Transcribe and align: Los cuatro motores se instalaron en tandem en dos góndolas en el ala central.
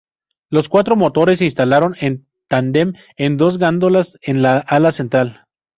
Los 0.49 0.67
cuatro 0.67 0.95
motores 0.95 1.37
se 1.37 1.45
instalaron 1.45 1.95
en 1.99 2.25
tandem 2.47 2.93
en 3.17 3.37
dos 3.37 3.59
góndolas 3.59 4.17
en 4.23 4.37
el 4.37 4.63
ala 4.65 4.91
central. 4.91 5.45